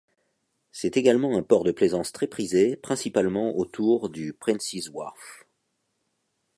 [0.71, 5.43] C'est également un port de plaisance très prisé, principalement autour du Princes Wharf.